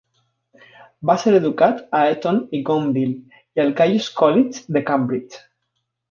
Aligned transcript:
Va 1.09 1.15
ser 1.23 1.33
educat 1.39 1.83
a 1.97 1.99
Eton 2.13 2.39
i 2.59 2.61
Gonville 2.69 3.41
i 3.59 3.63
al 3.65 3.69
Caius 3.81 4.07
College, 4.23 4.63
de 4.79 4.83
Cambridge. 4.89 5.43